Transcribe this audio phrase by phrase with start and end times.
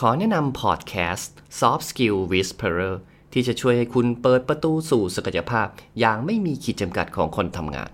[0.00, 2.94] ขอแนะนำพอดแคสต์ Soft Skill Whisperer
[3.32, 5.68] ที่จะช่วยให้คุณเปิดประตูสู่ศักยภาพ
[6.00, 7.90] อย่างไม่มีขีดจำกัดของคนทำงาน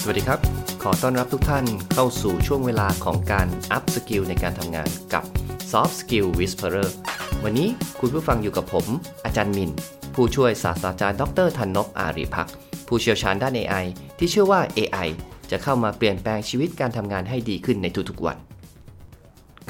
[0.00, 0.40] สวัสดีครับ
[0.82, 1.64] ขอต้อนรับทุกท่าน
[1.94, 5.24] เข้าสู่ช่วงเวลาของการ upskill ในการทำงานกับ
[5.70, 6.88] Soft Skill Whisperer
[7.44, 7.68] วันนี้
[8.00, 8.86] คุณผู้ฟังอยู่กับผม
[9.24, 9.70] อาจารย์มิน
[10.14, 12.48] ผู้ช่วยศาสตราจารย์ดร.ธันนพอารีพัก
[12.88, 13.84] ผู้เชี่ยวชาญด้าน AI
[14.18, 15.08] ที่เชื่อว่า AI
[15.50, 18.38] จะเข้ามาเปลี่ยนแปลงชีวิตการทำงานให้ดีขึ้นในทุกๆวัน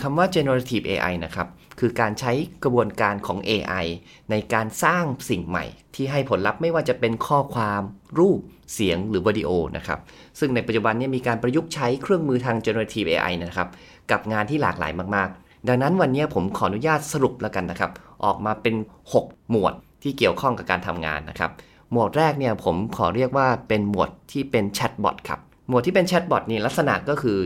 [0.00, 1.48] คำว่า generative AI นะครับ
[1.80, 3.86] คือการใช้กระบวนการของ AI
[4.30, 7.82] ในการสร้างสิ่งใหม่ ที่ให้ผลลัพธ์ไม่ว่าจะเป็นข้อความ
[8.18, 8.38] รูป
[8.74, 9.98] เสียงหรือวิดีโอนะครับ
[10.38, 13.68] ซึ่งในปัจจุบันนี้มีการประยุกต์ใช้เครื่องมือทาง generative AI นะครับ
[14.10, 17.90] กับงานที่หลากหลายมากๆ ดังนั้นวันนี้ผมขออนุญาตสรุปแล้วกันนะครับ
[18.24, 18.74] ออกมาเป็น
[19.12, 21.50] 6 หมวดที่เกี่ยวข้องกับการทำงานนะครับ
[21.92, 27.38] หมวดแรกเนี่ยผมขอเรียกว่าเป็นหมวดที่เป็นแชทบอทครับ หมวดที่เป็นแชทบอทนี่ลักษณะก็คือ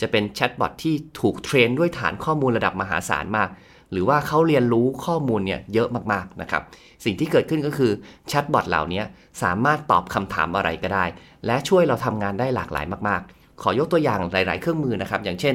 [0.00, 3.48] จะเป็นแชทบอทที่ถูก train ด้วยฐานข้อมูลระดับมหาศาลมาก
[3.92, 6.62] หรือว่าเขาเรียนรู้ข้อมูลเนี่ยเยอะมากๆนะครับ
[7.04, 7.92] สิ่งที่เกิดขึ้นก็คือ
[8.28, 9.02] แชทบอทเหล่านี้
[9.42, 11.04] สามารถตอบคำถามอะไรก็ได้
[11.46, 15.54] และช่วยเราทำงานได้หลากหลายมากๆ ขอยกตัวอย่างหลาย ๆ เครื่องมือนะครับ อย่างเช่น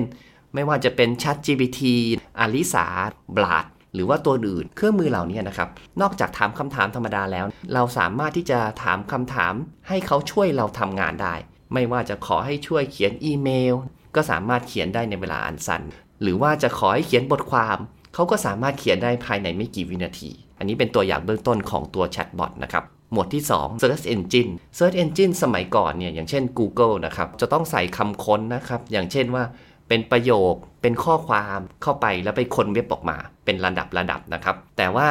[0.53, 1.79] ไม่ว่าจะเป็น Chat GPT
[2.39, 2.85] อลิสา
[3.37, 5.69] บลาดหรือว่าตัวอื่นเครื่องมือเหล่านี้นะครับ
[6.01, 9.53] นอกจากถามคำถามธรรมดาแล้ว เราสามารถที่จะถามคำถาม
[9.87, 11.35] ให้เขาช่วยเราทำงานได้
[11.73, 13.75] ไม่ว่าจะขอให้ช่วยเขียนอีเมล
[14.15, 15.81] ก็สามารถเขียนได้ในเวลาอันสั้น
[16.21, 17.77] หรือว่าจะขอให้เขียนบทความ
[18.13, 29.43] เขาก็สามารถเขียนได้ภายในไม่กี่วินาที อันนี้เป็นตัวอย่างเบื้องต้นของตัวแชทบอทนะครับหมวดที่ 2 Search Engine Search Engine สมัยก่อนเนี่ยอย่างเช่น Google นะครับจะต้องใส่คำค้นนะครับ อย่างเช่นว่า
[29.87, 35.07] เป็นประโยค เป็นข้อความเข้าไปแล้วไปค้นเว็บออกมา เป็นระดับระดับนะครับ แต่ว่า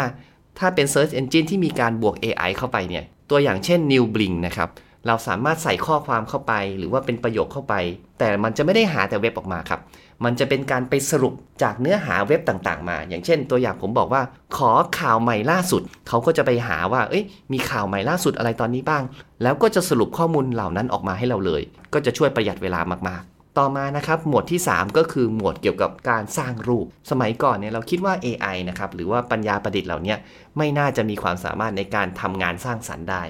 [0.58, 4.68] ถ้าเป็น Search Engine ที่มีการบวก AI เข้าไปเนี่ยตัวอย่างเช่น New Bling นะครับ
[5.06, 7.74] เราสามารถใส่ข้อความเข้าไป หรือว่าเป็นประโยคเข้าไป
[8.18, 9.80] แต่มันจะไม่ได้หาแต่เว็บออกมาครับ
[10.24, 14.22] มันจะเป็นการไปสรุปจากเนื้อหาเว็บต่างๆ มา อย่างเช่น ตัวอย่างผมบอกว่า
[14.56, 19.02] ขอข่าวใหม่ล่าสุด เขาก็จะไปหาว่า เอ้ย มีข่าวใหม่ล่าสุดอะไรตอนนี้บ้าง
[19.42, 30.14] แล้วก็จะสรุปข้อมูลเหล่านั้นออกมาให้เราเลย ก็จะช่วยประหยัดเวลามากๆต่อมานะครับหมวดที่ 3 ก็คือหมวดเกี่ยวกับการสร้างรูป สมัยก่อนเนี่ยเราคิดว่า AI นะครับหรือว่าปัญญาประดิษฐ์เหล่านี้
[30.56, 33.22] ไม่น่าจะมีความสามารถในการทำงานสร้างสรรค์ได้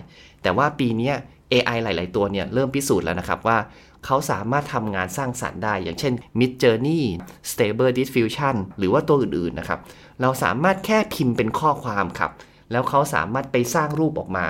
[0.43, 1.13] แต่ว่าปีนี้
[1.53, 3.59] AI หลาย ๆ ตัวเนี่ยเริ่มพิสูจน์แล้วนะครับว่า
[4.05, 7.03] เขาสามารถทำงานสร้างสรรค์ได้ อย่างเช่น Mid Journey
[7.51, 9.81] Stable Diffusion หรือว่าตัวอื่น ๆ นะครับ
[10.21, 12.33] เราสามารถแค่พิมพ์เป็นข้อความครับ
[12.73, 14.47] แล้วเขาสามารถไปสร้างรูปออกมา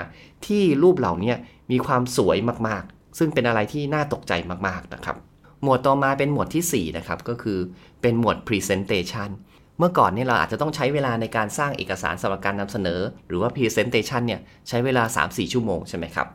[0.46, 1.32] ที่รูปเหล่านี้
[1.70, 2.36] มีความสวย
[2.68, 4.32] มาก ๆ ซึ่งเป็นอะไรที่น่าตกใจ
[4.66, 5.16] มาก ๆ นะครับ
[5.62, 7.58] หมวดต่อมาเป็นหมวดที่ 4 นะครับ ก็คือ
[8.02, 9.30] เป็นหมวด Presentation
[9.78, 16.26] เมื่อก่อนเนี่ยเราอาจจะต้องใช้เวลาในการสร้างเอกสารสำหรับการนำเสนอ หรือว่า Presentation เนี่ยใช้เวลา 3-4 ชั่วโมงใช่ไหมครับ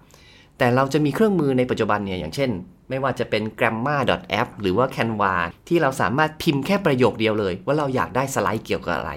[0.62, 2.50] แต่เราจะมีเครื่องมือในปัจจุบันเนี่ยอย่างเช่น
[2.90, 5.34] ไม่ว่าจะเป็น grammar.app หรือว่า Canva
[5.68, 9.12] ที่เราสามารถพิมพ์แค่ประโยคเดียวเลย ว่าเราอยากได้สไลด์เกี่ยวกับอะไร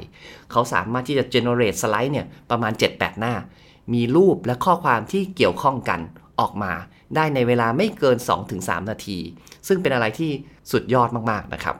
[0.50, 3.34] เขาสามารถที่จะ generate สไลด์เนี่ยประมาณ 7-8 หน้า
[3.94, 6.00] มีรูปและข้อความที่เกี่ยวข้องกัน
[6.40, 6.72] ออกมา
[7.16, 8.16] ได้ในเวลาไม่เกิน
[8.54, 9.18] 2-3 นาที
[9.68, 10.30] ซึ่งเป็นอะไรที่
[10.72, 11.76] สุดยอดมากๆนะครับ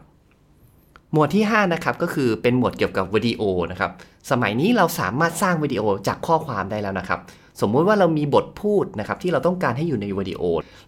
[1.15, 3.91] หมวดที่ 5 นะครับ ก็คือเป็นหมวดเกี่ยวกับวิดีโอนะครับ
[4.31, 7.21] สมัยนี้เราสามารถสร้างวิดีโอจากข้อความได้แล้วนะครับ
[7.61, 10.43] สมมุติว่าเรามีบทพูดนะครับที่เราต้องการให้อยู่ในวิดีโอ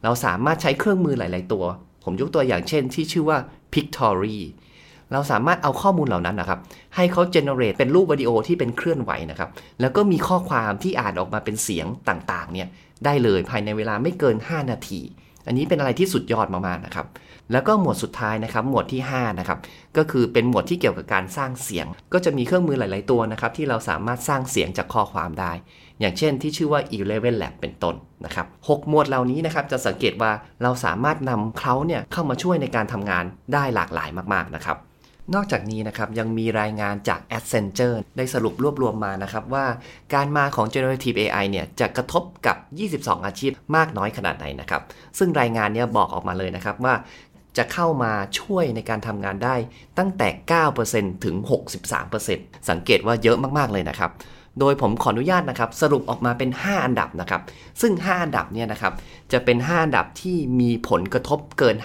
[0.05, 1.65] เราสามารถใช้เครื่องมือหลาย ๆ ตัว
[2.05, 3.39] ผมยกตัวอย่างเช่น ที่ชื่อว่า
[3.73, 4.39] Pictory
[5.13, 6.59] เราสามารถเอาข้อมูลเหล่านั้นนะครับ
[6.97, 9.51] ให้เขา generate เป็นรูปวิดีโอที่เป็นเคลื่อนไหวนะครับ
[9.81, 12.69] แล้วก็มีข้อความที่อ่านออกมาเป็นเสียงต่าง ๆ เนี่ย
[13.05, 15.01] ได้เลยภายในเวลาไม่เกิน 5 นาที
[15.47, 17.07] อันนี้เป็นอะไรที่สุดยอดมากๆนะครับ
[17.53, 19.59] แล้วก็หมวดสุดท้ายนะครับ หมวดที่5นะครับ
[19.97, 25.53] ก็คือเป็นหมวดที่เกี่ยวกับการสร้างเสียง ก็จะมีเครื่องมือหลาย ๆ ตัวนะครับ ที่เราสามารถสร้างเสียงจากข้อความได้
[26.01, 34.77] อย่างเช่นที่ชื่อว่า Eleven Lab เป็นต้นนะครับหหมวดเหล่านี้นะครับ จะสังเกตว่าเราสามารถนำเขาเนี่ยเข้ามาช่วยในการทำงานได้หลากหลายมาก ๆ นะครับ
[35.35, 39.67] นอกจากนี้นะครับยังมีรายงานจาก Accenture ได้สรุปรวบรวมมานะครับว่า
[40.15, 42.57] การมาของ generative AI เนี่ยจะกระทบกับ
[43.07, 44.83] 22 อาชีพมากน้อยขนาดไหนนะครับ
[45.19, 46.95] ซึ่งรายงานเนี่ยบอกออกมาเลยนะครับว่า
[47.57, 49.57] จะเข้ามาช่วยในการทำงานได้
[49.99, 50.29] ตั้งแต่
[50.77, 51.37] 9%ถึง
[52.03, 54.11] 63%สังเกตว่าเยอะมาก ๆ เลยนะครับ
[54.61, 57.43] โดยผมขออนุญาตนะครับสรุปออกมาเป็น 5 อันดับนะครับ
[57.81, 58.93] ซึ่ง 5 อันดับเนี่ยนะครับ
[59.33, 61.77] จะเป็น 5 อันดับที่มีผลกระทบเกิน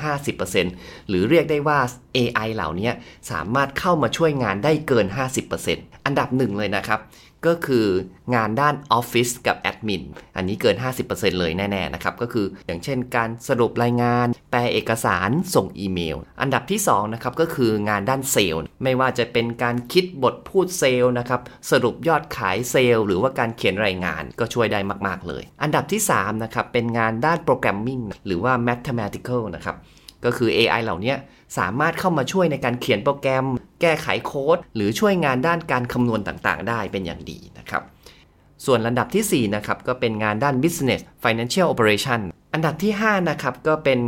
[0.52, 1.80] 50%หรือเรียกได้ว่า
[2.18, 2.92] AI เหล่านี้
[3.32, 5.06] สามารถเข้ามาช่วยงานได้เกิน
[5.52, 7.00] 50% อันดับหนึ่งเลยนะครับ
[7.48, 7.88] ก็คือ
[8.36, 10.04] งานด้านออฟฟิศกับแอดมิน
[10.36, 10.76] อันนี้เกิน
[11.08, 29.78] 50%เลยแน่ๆนะครับ ก็คืออย่างเช่นการสรุปรายงาน แปลเอกสารส่งอีเมล อันดับที่2นะครับก็คืองานด้านเซลล์ ไม่ว่าจะเป็นการคิดบทพูดเซลล์นะครับ สรุปยอดขายเซลล์ หรือว่าการเขียนรายงานก็ช่วยได้มาก ๆ เลย อันดับที่3นะครับเป็นงานด้านโปรแกรมมิ่งหรือว่า mathematical นะครับ
[30.26, 31.14] ก็คือ AI เหล่านี้
[31.58, 33.46] สามารถเข้ามาช่วยในการเขียนโปรแกรม
[33.82, 37.84] แก้ไขโค้ด หรือช่วยงานด้านการคำนวณต่างๆ ได้เป็นอย่างดีนะครับ
[38.66, 42.20] ส่วนลำดับที่ 4 นะครับ ก็เป็นงานด้าน business financial operation
[42.54, 44.00] อันดับที่ 5 นะครับ ก็เป็น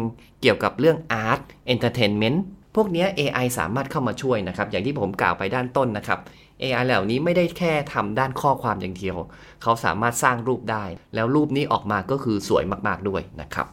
[0.42, 1.42] เกี่ยวกับเรื่อง art
[1.74, 2.38] entertainment
[2.76, 6.20] พวกนี้ AI สามารถเข้ามาช่วยนะครับ อย่างที่ผมกล่าวไปด้านต้นนะครับ
[6.62, 9.18] AI เหล่านี้ไม่ได้แค่ทำด้านข้อความอย่างเดียว
[9.62, 10.86] เขาสามารถสร้างรูปได้
[11.16, 13.68] แล้วรูปนี้ออกมาก็คือสวยมาก ๆ ด้วยนะครับ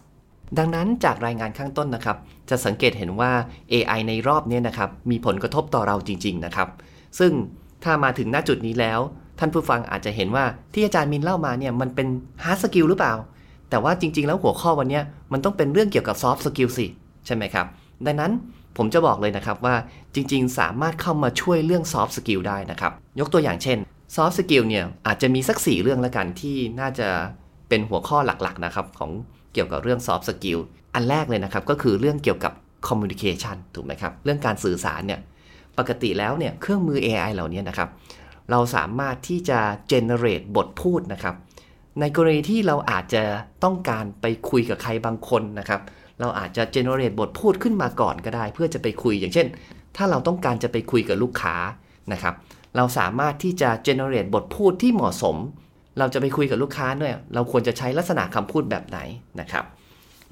[0.58, 2.16] ดังนั้นจากรายงานข้างต้นนะครับ
[2.50, 3.32] จะสังเกตเห็นว่า
[3.72, 6.68] AI ในรอบนี้นะครับมีผลกระทบต่อเราจริง ๆ นะครับ
[7.18, 7.32] ซึ่ง
[7.84, 9.00] ถ้ามาถึงณจุดนี้แล้ว
[9.38, 12.08] ท่านผู้ฟังอาจจะเห็นว่าที่อาจารย์มินเล่ามาเนี่ยมันเป็น
[12.44, 13.14] hard skill หรือเปล่า
[13.70, 15.00] แต่ว่าจริง ๆ แล้วหัวข้อวันนี้
[15.32, 16.86] มันต้องเป็นเรื่องเกี่ยวกับ soft skill สิ
[17.26, 17.66] ใช่ไหมครับ
[18.06, 18.32] ดังนั้น
[18.76, 19.74] ผมจะบอกเลยนะครับว่า
[20.14, 23.78] จริง ๆ สามารถเข้ามาช่วยเรื่อง soft skill ได้นะครับ ยกตัวอย่างเช่น
[24.14, 27.08] soft skill เนี่ยอาจจะมีสัก 4 เรื่องแล้วกันที่น่าจะ
[27.68, 29.10] เป็นหัวข้อหลักๆนะครับของ
[29.52, 30.60] เกี่ยวกับเรื่อง soft skill
[30.94, 32.52] อันแรกเลยนะครับก็คือเรื่องเกี่ยวกับ
[32.88, 35.20] communication ถูกไหมครับ เรื่องการสื่อสารเนี่ย
[35.78, 37.88] ปกติแล้วเนี่ยเครื่องมือ AI เหล่านี้นะครับ
[38.50, 39.58] เราสามารถที่จะ
[39.92, 41.34] generate บทพูดนะครับ
[42.00, 43.22] ในกรณีที่เราอาจจะ
[43.64, 45.80] ต้องการไปคุยกับใครบางคนนะครับ
[46.20, 49.46] เราอาจจะ generate บทพูดขึ้นมาก่อนก็ได้ เพื่อจะไปคุยอย่างเช่น
[49.96, 51.56] ถ้าเราต้องการจะไปคุยกับลูกค้า
[52.12, 52.34] นะครับ
[52.76, 55.36] เราสามารถที่จะ generate บทพูดที่เหมาะสม
[56.00, 58.98] เราจะไปคุยกับลูกค้าเนี่ยเราควรจะใช้ลักษณะคำพูดแบบไหน
[59.40, 59.64] นะครับ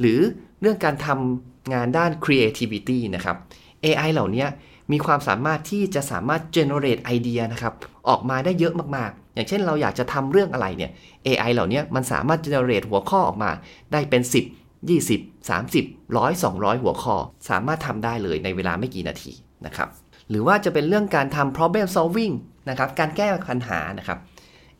[0.00, 0.18] หรือ
[0.60, 3.36] เรื่องการทำงานด้าน creativity นะครับ
[3.84, 4.46] AI เหล่านี้
[4.92, 7.74] มีความสามารถที่จะสามารถ generate ไอเดียนะครับ
[8.08, 10.90] ออกมาได้เยอะมากๆ อย่างเช่นเราอยากจะทำเรื่องอะไรเนี่ย
[11.26, 13.50] AI เหล่านี้มันสามารถ generate หัวข้อออกมา
[13.92, 15.84] ได้เป็น 10 20 30
[16.14, 17.16] 100 200 หัวข้อ
[17.48, 19.32] สามารถทำได้เลยในเวลาไม่กี่นาที
[19.66, 19.88] นะครับ
[20.30, 22.34] หรือว่าจะเป็นเรื่องการทำ problem solving
[22.68, 24.18] นะครับ การแก้ปัญหานะครับ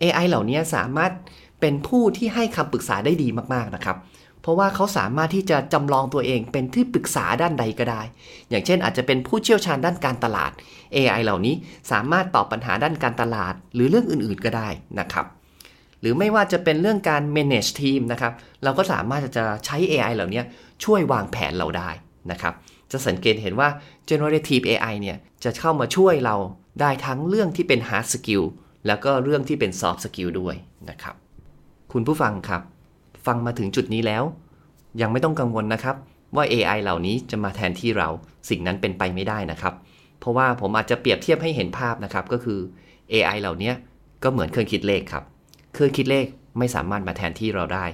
[0.02, 1.12] AI เหล่านี้สามารถ
[1.60, 3.96] เป็นผู้ที่ให้คำปรึกษาได้ดีมากๆนะครับ
[4.42, 8.02] เพราะว่าเขาสามารถที่จะจำลองตัวเองเป็นที่ปรึกษาด้านใดก็ได้
[8.50, 10.50] อย่างเช่น อาจจะเป็นผู้เชี่ยวชาญด้านการตลาด
[10.96, 11.54] AI เหล่านี้
[11.90, 14.68] สามารถตอบปัญหาด้านการตลาด หรือเรื่องอื่นๆก็ได้
[15.00, 15.26] นะครับ
[16.00, 18.32] หรือไม่ว่าจะเป็นเรื่องการ manage team นะครับ
[18.64, 20.42] เราก็สามารถจะใช้ AI เหล่านี้
[20.84, 21.90] ช่วยวางแผนเราได้
[22.30, 22.54] นะครับ
[22.92, 23.68] จะสังเกตเห็นว่า
[24.08, 26.36] generative AI เนี่ยจะเข้ามาช่วยเรา
[26.80, 28.44] ได้ทั้งเรื่องที่เป็น hard skill
[28.86, 30.54] แล้วก็เรื่องที่เป็น soft skill ด้วย
[30.90, 31.14] นะครับ
[31.92, 32.62] คุณผู้ฟังครับ
[33.26, 34.24] ฟังมาถึงจุดนี้แล้ว
[35.00, 35.96] ยังไม่ต้องกังวลนะครับ
[36.36, 38.08] ว่า AI เหล่านี้จะมาแทนที่เรา
[38.48, 39.74] สิ่งนั้นเป็นไปไม่ได้นะครับ
[40.20, 42.58] เพราะว่าผมอาจจะเปรียบเทียบให้เห็นภาพนะครับ ก็คือ
[43.12, 43.72] AI เหล่านี้
[44.22, 45.24] ก็เหมือนเครื่องคิดเลขครับ
[45.74, 46.26] เครื่องคิดเลข
[46.58, 47.84] ไม่สามารถมาแทนที่เราได้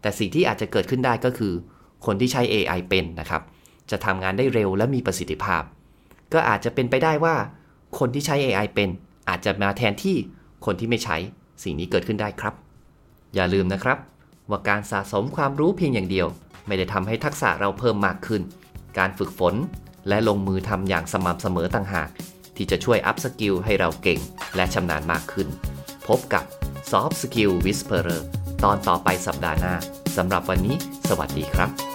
[0.00, 1.52] แต่สิ่งที่อาจจะเกิดขึ้นได้ก็คือ
[2.06, 3.42] คนที่ใช้ AI เป็นนะครับ
[3.90, 5.62] จะทำงานได้เร็วและมีประสิทธิภาพ
[6.32, 7.34] ก็อาจจะเป็นไปได้ว่า
[7.98, 8.88] คนที่ใช้ AI เป็น
[9.30, 10.16] อาจจะมาแทนที่
[10.64, 11.16] คนที่ไม่ใช้
[11.62, 12.54] สิ่งนี้เกิดขึ้นได้ครับ
[13.34, 13.98] อย่าลืมนะครับ
[14.50, 16.26] ว่าการสะสมความรู้เพียงอย่างเดียว
[16.66, 18.42] ไม่ได้ทำให้ทักษะเราเพิ่มมากขึ้น
[18.98, 19.54] การฝึกฝน
[20.08, 22.08] และลงมือทำอย่างสม่ำเสมอต่างหาก
[22.56, 24.20] ที่จะช่วย upskill ให้เราเก่ง
[24.56, 25.48] และชำนาญมากขึ้น
[26.08, 26.44] พบกับ
[26.90, 28.22] Soft Skill Whisperer
[28.64, 29.74] ตอนต่อไปสัปดาห์หน้า
[30.16, 30.76] สำหรับวันนี้
[31.08, 31.89] สวัสดีครับ